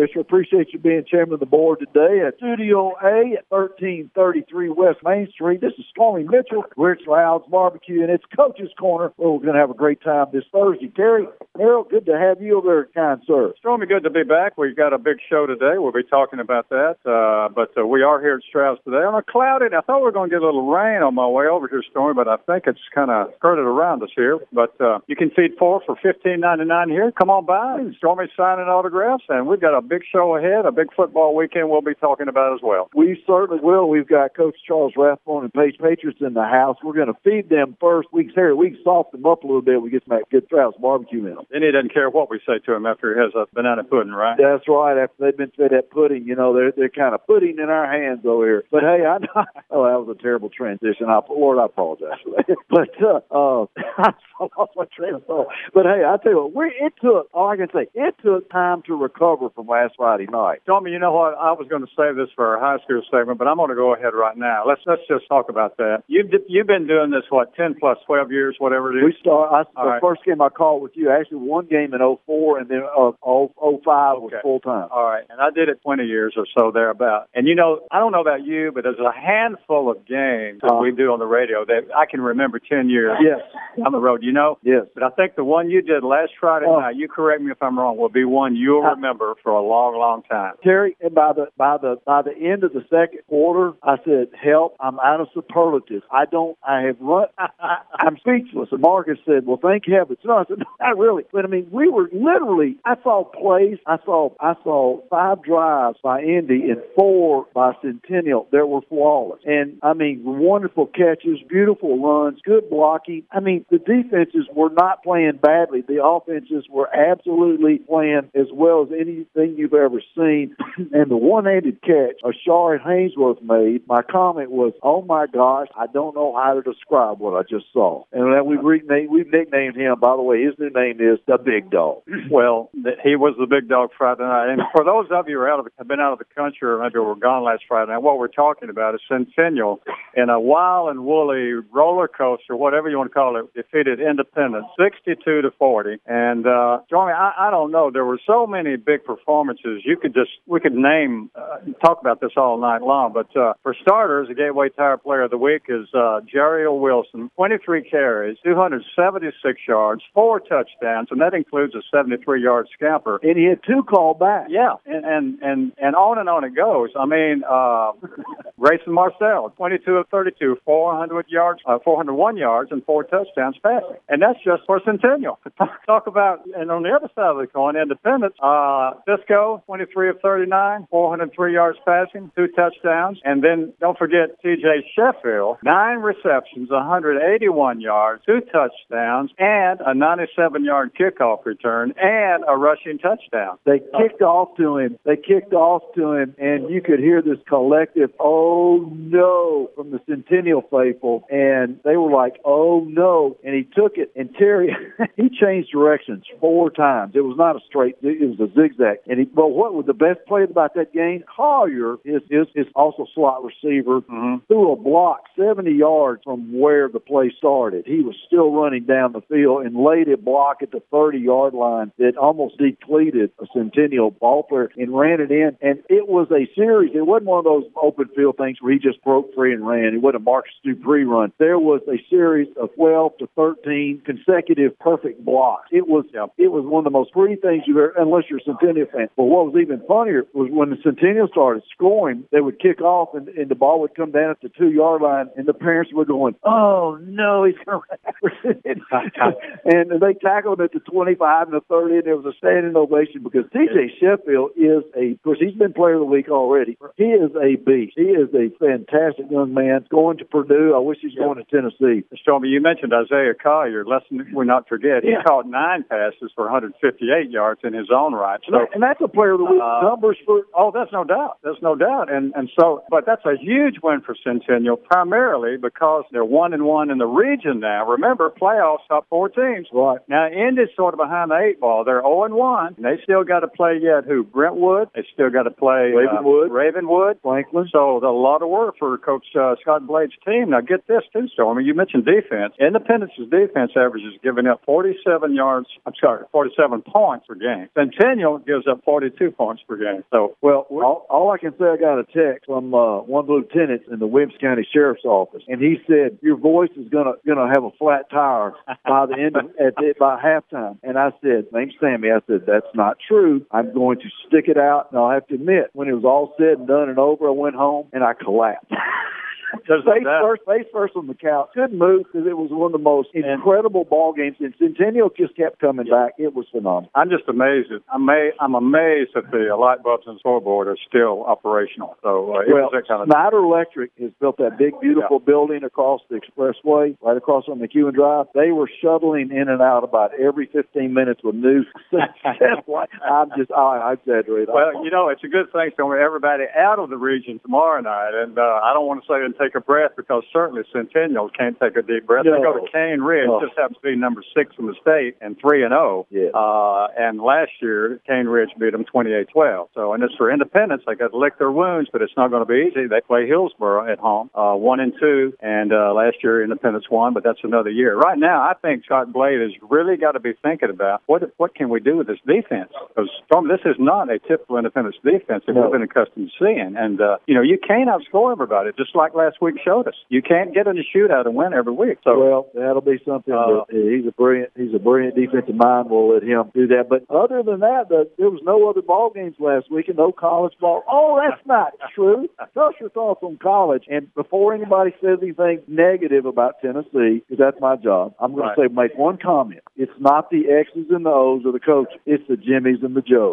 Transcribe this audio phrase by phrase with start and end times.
[0.00, 0.20] Fisher.
[0.20, 5.28] Appreciate you being chairman of the board today at Studio A at 1333 West Main
[5.30, 5.60] Street.
[5.60, 6.64] This is Stormy Mitchell.
[6.76, 9.12] We're Louds Barbecue, and it's Coach's Corner.
[9.18, 10.88] Well, we're going to have a great time this Thursday.
[10.96, 11.26] Terry,
[11.56, 13.52] Harold, good to have you over there, kind sir.
[13.58, 14.56] Stormy, good to be back.
[14.56, 15.76] We've got a big show today.
[15.76, 16.96] We'll be talking about that.
[17.04, 19.66] Uh, but uh, we are here at Stroud's today on a cloudy.
[19.66, 21.82] I thought we were going to get a little rain on my way over here,
[21.90, 24.38] Stormy, but I think it's kind of skirted around us here.
[24.52, 27.12] But uh, you can feed four for fifteen ninety nine here.
[27.12, 27.84] Come on by.
[27.98, 30.64] Stormy signing autographs, and we've got a big show ahead.
[30.64, 32.88] A big football weekend we'll be talking about as well.
[32.94, 33.88] We certainly will.
[33.88, 36.76] We've got Coach Charles Rathbone and Page Patriots in the house.
[36.82, 38.08] We're going to feed them first.
[38.12, 38.54] Week's here.
[38.54, 39.82] We can soften them up a little bit.
[39.82, 41.44] We get some good Stroud's barbecue in them.
[41.50, 44.12] And he doesn't care what we say to him after he has a banana pudding,
[44.12, 44.38] right?
[44.38, 44.96] That's right.
[44.96, 47.90] After they've been fed that pudding, you know, they're they're kind of pudding in our
[47.90, 48.64] hands over here.
[48.70, 49.44] But hey, I know.
[49.72, 51.06] Oh, that was a terrible transition.
[51.08, 52.56] I, Lord, I apologize for that.
[52.70, 53.66] But uh, uh,
[53.98, 54.12] I
[54.56, 55.46] lost my train of thought.
[55.72, 57.28] But hey, I tell you what, we it took.
[57.32, 60.60] All I can say, it took time to recover from last Friday night.
[60.66, 61.34] Tommy, you know what?
[61.38, 63.74] I was going to save this for our high school segment, but I'm going to
[63.76, 64.64] go ahead right now.
[64.66, 66.02] Let's let's just talk about that.
[66.08, 69.04] You've you've been doing this what ten plus twelve years, whatever it is.
[69.04, 69.52] We start.
[69.52, 70.00] I, the right.
[70.02, 74.20] first game I called with you, actually one game in '04, and then uh, 05
[74.22, 74.42] was Okay.
[74.42, 74.88] full time.
[74.90, 77.28] All right, and I did it 20 years or so thereabout.
[77.34, 80.72] And you know, I don't know about you, but there's a handful of games that
[80.72, 80.80] Uh.
[80.80, 83.40] we do on the radio that I can remember 10 years Yes,
[83.76, 84.22] down the road.
[84.22, 84.86] You know, yes.
[84.94, 86.78] but I think the one you did last Friday Oh.
[86.80, 88.94] night, you correct me if I'm wrong, will be one you'll Uh.
[88.94, 90.54] remember for a long, long time.
[90.62, 94.28] Terry, and by the by the by the end of the second quarter, I said,
[94.40, 94.76] "Help!
[94.80, 96.02] I'm out of superlatives.
[96.10, 96.58] I don't.
[96.66, 97.28] I have run.
[97.38, 97.48] I,
[97.94, 101.44] I'm speechless." And Marcus said, "Well, thank heavens." No, I said, "No, "Not really." But
[101.44, 102.76] I mean, we were literally.
[102.84, 103.78] I saw plays.
[103.86, 104.30] I saw.
[104.40, 109.40] I saw five drives by Indy and four by Centennial that were flawless.
[109.44, 113.24] And I mean, wonderful catches, beautiful runs, good blocking.
[113.30, 115.82] I mean, the defenses were not playing badly.
[115.82, 120.56] The offenses were absolutely playing as well as anything you've ever seen.
[120.92, 126.14] and the one-handed catch Ashard Hainsworth made, my comment was, "Oh my gosh, I don't
[126.14, 129.98] know how to describe what I just saw." And then we've renamed, we've nicknamed him.
[130.00, 132.02] By the way, his new name is the Big Dog.
[132.30, 132.70] Well,
[133.02, 134.50] he was the big dog Friday night.
[134.50, 136.68] And for those of you who are out of have been out of the country
[136.68, 139.80] or maybe were gone last Friday night, what we're talking about is Centennial
[140.14, 144.66] in a wild and woolly roller coaster, whatever you want to call it, defeated Independence
[144.78, 145.98] 62 to 40.
[146.06, 147.90] And, uh, Johnny, I, I don't know.
[147.90, 149.04] There were so many big
[149.50, 149.84] performances.
[149.84, 153.12] You could just, we could name, uh, talk about this all night long.
[153.12, 157.30] But, uh, for starters, the Gateway Tire Player of the Week is, uh, Jariel Wilson,
[157.36, 163.20] 23 carries, 276 yards, four touchdowns, and that includes a 73 yard scamper.
[163.22, 164.46] And he had two called back.
[164.48, 166.90] Yeah, and and and and on and on it goes.
[166.98, 167.92] I mean, uh,
[168.60, 174.22] Grayson Marcel, 22 of 32, 400 yards, uh, 401 yards, and four touchdowns passing, and
[174.22, 175.38] that's just for Centennial.
[175.86, 180.20] Talk about, and on the other side of the coin, Independence, uh, Cisco, 23 of
[180.20, 184.92] 39, 403 yards passing, two touchdowns, and then don't forget T.J.
[184.94, 192.98] Sheffield, nine receptions, 181 yards, two touchdowns, and a 97-yard kickoff return, and a rushing
[192.98, 193.58] touchdown.
[193.64, 194.98] They kicked off to him.
[195.04, 200.00] They kicked off to him, and you could hear this collective, oh no, from the
[200.08, 201.24] Centennial faithful.
[201.30, 203.36] And they were like, oh no.
[203.44, 204.76] And he took it, and Terry,
[205.16, 207.12] he changed directions four times.
[207.14, 208.98] It was not a straight, it was a zigzag.
[209.06, 211.24] And he, but what was the best play about that game?
[211.34, 214.42] Collier, his, his, his also slot receiver, Mhm.
[214.48, 217.86] threw a block 70 yards from where the play started.
[217.86, 221.54] He was still running down the field and laid a block at the 30 yard
[221.54, 225.56] line that almost depleted a Centennial ball player and ran it in.
[225.60, 226.94] And it was a series.
[226.94, 229.94] It wasn't one of those open field things where he just broke free and ran.
[229.94, 231.32] It wasn't a Marcus Dupree run.
[231.38, 235.68] There was a series of 12 to 13 consecutive perfect blocks.
[235.72, 236.32] It was Yep.
[236.38, 239.08] it was one of the most free things you've ever, unless you're a Centennial fan.
[239.20, 243.10] But what was even funnier was when the Centennial started scoring, they would kick off
[243.12, 245.92] and, and the ball would come down at the two yard line, and the parents
[245.92, 247.82] were going, "Oh no, he's going
[248.42, 249.32] to!"
[249.66, 253.22] and they tackled at the 25 and the 30, and there was a standing ovation
[253.22, 253.92] because T.J.
[254.00, 256.78] Sheffield is a, of course, he's been Player of the Week already.
[256.96, 257.92] He is a beast.
[257.96, 259.84] He is a fantastic young man.
[259.90, 260.72] Going to Purdue.
[260.74, 262.08] I wish he's going to Tennessee.
[262.22, 263.84] Stormy, you mentioned Isaiah Collier.
[263.84, 265.24] Let's we not forget he Yeah.
[265.28, 268.40] caught nine passes for 158 yards in his own right.
[268.48, 271.38] So and that's a Player of the Week Uh, numbers for Oh, that's no doubt.
[271.42, 272.10] There's no doubt.
[272.12, 276.64] And and so, but that's a huge win for Centennial, primarily because they're one and
[276.64, 277.86] one in the region now.
[277.86, 279.68] Remember, playoffs top four teams.
[279.72, 279.98] right.
[280.08, 281.84] Now, Indy's sort of behind the eight ball.
[281.84, 282.74] They're 0 and 1.
[282.76, 284.24] And they still got to play yet who?
[284.24, 284.88] Brentwood.
[284.94, 286.50] They still got to play uh, Ravenwood.
[286.50, 287.18] Ravenwood.
[287.22, 287.68] Franklin.
[287.72, 290.50] So a lot of work for Coach uh, Scott Blade's team.
[290.50, 291.64] Now, get this too, Stormy.
[291.64, 292.54] You mentioned defense.
[292.60, 295.68] Independence's defense average is giving up 47 yards.
[295.86, 297.68] I'm sorry, 47 points per game.
[297.74, 300.02] Centennial gives up 42 points per game.
[300.10, 303.82] So, well, all, all I can say, I got a text from uh, one lieutenant
[303.90, 307.62] in the Williamson County Sheriff's Office, and he said your voice is gonna gonna have
[307.62, 308.52] a flat tire
[308.84, 310.78] by the end of at the, by halftime.
[310.82, 312.10] And I said, name's Sammy.
[312.10, 313.46] I said that's not true.
[313.52, 316.34] I'm going to stick it out, and I'll have to admit, when it was all
[316.36, 318.72] said and done and over, I went home and I collapsed.
[319.70, 321.50] There's face first, face first on the couch.
[321.54, 324.34] Couldn't move because it was one of the most incredible ball games.
[324.40, 326.18] And Centennial just kept coming back.
[326.18, 326.90] It was phenomenal.
[326.96, 327.70] I'm just amazed.
[327.70, 331.94] At, I'm, I'm amazed that the light bulbs and scoreboard are still operational.
[332.02, 333.06] So uh, it well, was that kind of.
[333.06, 337.94] Snyder Electric has built that big, beautiful building across the expressway, right across on McEwen
[337.94, 338.26] Drive.
[338.34, 341.62] They were shuttling in and out about every 15 minutes with new.
[341.94, 344.48] I'm just, I, I exaggerate.
[344.50, 348.18] Well, you know, it's a good thing for everybody out of the region tomorrow night,
[348.18, 351.58] and uh, I don't want to say and take a breath because certainly Centennial can't
[351.60, 352.24] take a deep breath.
[352.24, 352.36] No.
[352.36, 353.40] They go to Cane Ridge, No.
[353.40, 356.06] just happens to be number six in the state and three and zero.
[356.10, 356.30] Yeah.
[356.34, 359.68] Uh, and last year Cane Ridge beat them 28-12.
[359.74, 360.82] So, and it's for Independence.
[360.86, 362.86] They got to lick their wounds, but it's not going to be easy.
[362.86, 367.14] They play Hillsboro at home, uh, one and two, and uh, last year Independence won,
[367.14, 367.96] but that's another year.
[367.96, 371.54] Right now, I think Scott Blade has really got to be thinking about what what
[371.54, 372.72] can we do with this defense?
[372.88, 373.09] Because
[373.40, 375.62] Storm, this is not a typical Independence defense that No.
[375.62, 379.14] we've been accustomed to seeing, and uh, you know you can't outscore everybody, just like
[379.14, 379.94] last week showed us.
[380.08, 381.98] You can't get in a shootout and win every week.
[382.04, 382.18] So.
[382.18, 383.32] Well, that'll be something.
[383.32, 384.50] Uh, he's a brilliant.
[384.56, 385.88] He's a brilliant defensive mind.
[385.90, 386.88] We'll let him do that.
[386.88, 390.12] But other than that, the, there was no other ball games last week and no
[390.12, 390.82] college ball.
[390.88, 392.28] Oh, that's not true.
[392.54, 393.84] Tell us your thoughts on college.
[393.88, 398.56] And before anybody says anything negative about Tennessee, because that's my job, I'm going Right.
[398.56, 399.60] to say make one comment.
[399.76, 401.88] It's not the X's and the O's of the coach.
[402.06, 403.29] It's the Jimmies and the Joes.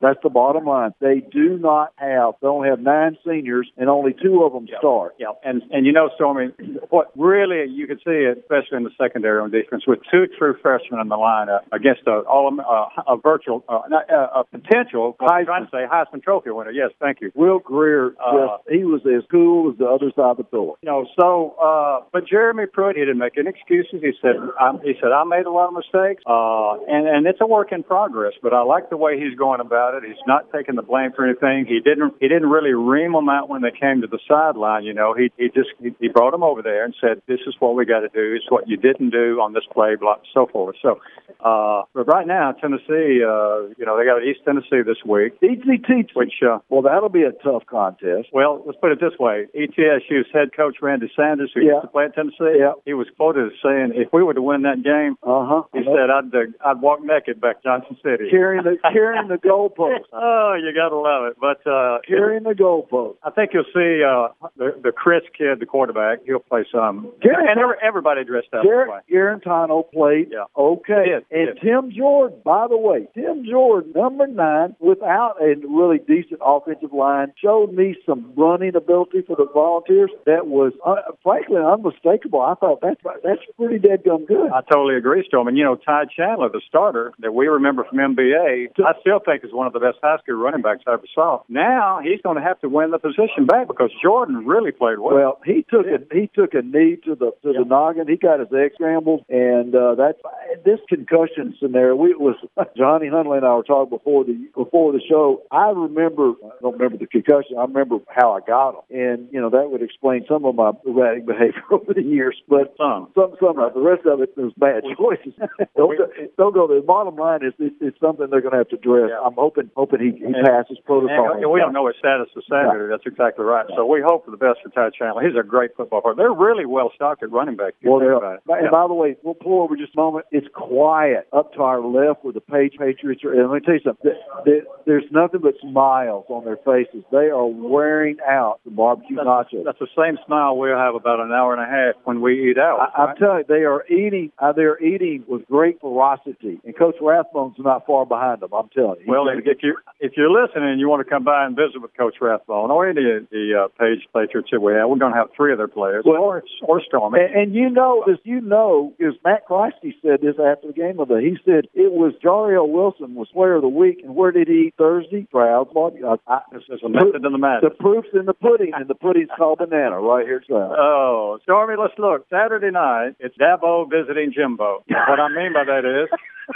[0.00, 0.92] That's the bottom line.
[1.00, 2.34] They do not have.
[2.40, 5.14] They only have nine seniors, and only two of them start.
[5.18, 6.52] Yeah, and and you know, Stormy,
[6.90, 10.56] what really you can see it, especially in the secondary on defense, with two true
[10.62, 15.16] freshmen in the lineup against a all uh, a virtual, uh, not, uh, a potential.
[15.20, 16.70] I'm trying to say Heisman Trophy winner.
[16.70, 17.32] Yes, thank you.
[17.34, 20.74] Will Grier, Uh, just, he was as cool as the other side of the pillar.
[20.82, 24.00] You know, so uh, but Jeremy Pruitt, he didn't make any excuses.
[24.00, 27.40] He said, um, he said, I made a lot of mistakes, uh, and and it's
[27.40, 28.34] a work in progress.
[28.42, 30.04] But I like the way he's going about it.
[30.06, 31.66] He's not taking the blame for anything.
[31.66, 34.84] He didn't he didn't really ream them out when they came to the sideline.
[34.84, 37.54] You know, he he just he, he brought them over there and said, this is
[37.58, 38.34] what we got to do.
[38.34, 40.76] It's what you didn't do on this play, blah, so forth.
[40.82, 41.00] So,
[41.40, 46.10] uh, but right now, Tennessee, uh, you know, they got East Tennessee this week, teach.
[46.14, 46.34] which.
[46.42, 48.28] Uh, Well, that'll be a tough contest.
[48.32, 51.72] well, let's put it this way: ETSU's head coach Randy Sanders, who Yeah.
[51.74, 52.72] used to play at Tennessee, Yeah.
[52.84, 55.62] he was quoted as saying, "If we were to win that game, Uh huh.
[55.72, 60.04] he said I'd uh, I'd walk naked back Johnson City." carrying the carrying the goalpost,
[60.12, 61.36] oh, you gotta love it.
[61.40, 63.16] But uh, carrying the goalpost.
[63.24, 66.20] I think you'll see uh, the the Chryst kid, the quarterback.
[66.24, 68.62] He'll play some, Garrett- and every, everybody dressed up.
[68.62, 68.68] to.
[68.68, 70.44] Garrett Guarantano played Yeah.
[70.56, 71.60] okay, did, and did.
[71.62, 72.38] Tim Jordan.
[72.44, 77.96] By the way, Tim Jordan, number nine, without a really decent offensive line, showed me
[78.06, 82.40] some running ability for the Volunteers that was, uh, frankly, unmistakable.
[82.40, 84.50] I thought that's that's pretty dead gum good.
[84.52, 85.48] I totally agree, Storm.
[85.48, 89.44] And you know, Ty Chandler, the starter that we remember from MBA, I still think
[89.44, 91.42] is one of the best high school running backs I ever saw.
[91.48, 95.14] Now he's going to have to win the position back because Jordan really played well.
[95.14, 97.60] Well, he took a he took a knee to the to Yeah.
[97.60, 98.06] the noggin.
[98.08, 100.16] He got his egg scrambled, and uh, that
[100.64, 101.94] this concussion scenario.
[101.96, 102.36] We was
[102.76, 105.42] Johnny Huntley and I were talking before the before the show.
[105.50, 107.56] I remember I don't remember the concussion.
[107.58, 110.72] I remember how I got him, and you know that would explain some of my
[110.86, 112.36] erratic behavior over the years.
[112.48, 113.08] But Some.
[113.14, 115.32] some some of the rest of it was bad choices.
[115.76, 116.66] don't, go, don't go.
[116.68, 118.97] The bottom line is it's, it's something they're going to have to address.
[119.06, 119.20] Yeah.
[119.24, 121.32] I'm hoping hoping he, he And- passes protocol.
[121.38, 122.88] And we don't know his status as senator.
[122.90, 123.66] That's exactly right.
[123.76, 125.22] So we hope for the best for Ty Chandler.
[125.22, 126.14] He's a great football player.
[126.16, 127.74] They're really well stocked at running back.
[127.84, 128.70] Well, and Yeah.
[128.70, 130.26] by the way, we'll pull over just a moment.
[130.32, 133.32] It's quiet up to our left where the Page Patriots are.
[133.32, 134.10] And let me tell you something.
[134.10, 137.04] Th- th- There's nothing but smiles on their faces.
[137.12, 139.64] They are wearing out the barbecue That's, nachos.
[139.64, 142.56] that's the same smile we'll have about an hour and a half when we eat
[142.58, 142.80] out.
[142.96, 144.32] I, I'm telling you, they are eating.
[144.38, 148.50] Uh, they're eating with great ferocity, and Coach Rathbone's not far behind them.
[148.54, 148.87] I'm telling you.
[149.06, 151.80] Well, if, if you if you're listening and you want to come by and visit
[151.82, 155.12] with Coach Rathbone or any of the uh, Page Patriots that we have, we're going
[155.12, 157.20] to have three of their players, Well- or or Stormy.
[157.20, 161.00] And, and you know as you know, as Matt Christie said this after the game
[161.00, 161.20] of the.
[161.20, 164.68] He said it was Jariel Wilson was Player of the Week, and where did he
[164.68, 165.26] eat Thursday?
[165.28, 166.06] Stroud's barbecue.
[166.06, 167.72] I, I, There's a method in the the madness.
[167.78, 170.74] proof's in the pudding, and the pudding's called banana right here, Stroud.
[170.78, 172.26] Oh, Stormy, let's look.
[172.30, 174.82] Saturday night, it's Dabo visiting Jimbo.
[174.88, 176.08] what I mean by that is,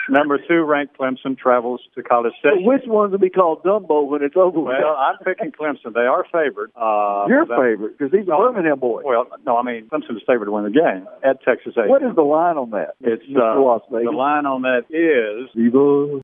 [0.09, 2.65] number two ranked Clemson travels to College So Station.
[2.67, 4.61] which one's will be called Dumbo when it's over?
[4.61, 4.75] with?
[4.79, 5.95] Well, I'm picking Clemson.
[5.95, 6.71] They are favored.
[6.77, 9.03] Uh, Your favorite, because he's a Birmingham boy.
[9.05, 11.89] Well, no, I mean Clemson is favored to win the game at Texas A.
[11.89, 12.95] What is the line on that?
[13.01, 13.55] It's uh,
[13.91, 16.21] the line on that is Viva